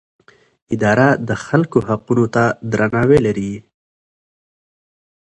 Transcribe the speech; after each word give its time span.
اداره 0.75 1.07
د 1.27 1.29
خلکو 1.45 1.77
حقونو 1.87 2.25
ته 2.35 2.43
درناوی 2.71 3.19
لري. 3.27 3.53